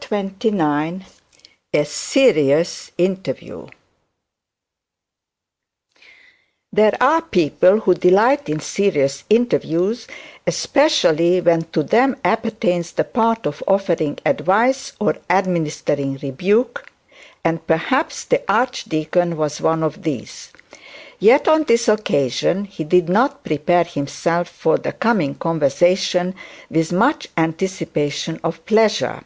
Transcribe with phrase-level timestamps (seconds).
[0.00, 1.02] CHAPTER XXIX
[1.72, 3.68] A SERIOUS INTERVIEW
[6.72, 10.06] There are people who delight in serious interviews,
[10.48, 16.90] especially when to them appertain the part of offering advice or administering rebuke,
[17.44, 20.50] and perhaps the archdeacon was one of these.
[21.20, 26.34] Yet on this occasion he did not prepare himself for the coming conversation
[26.68, 29.22] with much anticipation of pleasure.